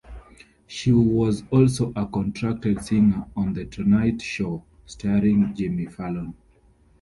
[0.65, 6.33] She was also a contracted singer on "The Tonight Show Starring Jimmy Fallon".